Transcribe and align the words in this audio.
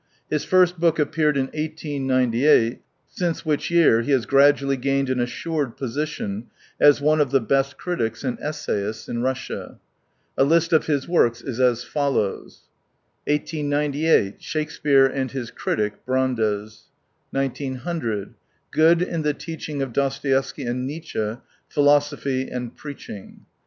His 0.31 0.43
first 0.43 0.79
book 0.79 0.97
appeared 0.97 1.37
in 1.37 1.43
1898, 1.49 2.81
since 3.07 3.45
which 3.45 3.69
year 3.69 4.01
he 4.01 4.09
has 4.09 4.25
gradually 4.25 4.75
gained 4.75 5.11
an 5.11 5.19
assured 5.19 5.77
position 5.77 6.45
as 6.79 6.99
one 6.99 7.21
of 7.21 7.29
the 7.29 7.39
best 7.39 7.77
critics 7.77 8.23
and 8.23 8.39
essajdsts 8.39 9.07
in 9.07 9.21
Russia. 9.21 9.77
A 10.39 10.43
list 10.43 10.73
of 10.73 10.87
his 10.87 11.07
works 11.07 11.41
is 11.43 11.59
as 11.59 11.83
follows:— 11.83 12.61
1898. 13.27 14.41
Shakespeare 14.41 15.05
and 15.05 15.29
his 15.29 15.51
Critic, 15.51 16.03
Bfandes. 16.07 16.85
1900. 17.29 18.33
Good 18.71 19.03
in 19.03 19.21
the 19.21 19.35
Teaching 19.35 19.83
of 19.83 19.93
Dostoevsky 19.93 20.63
and 20.63 20.87
Nietzsche: 20.87 21.37
Phifosophy 21.69 22.49
and 22.51 22.75
Preaching. 22.75 23.41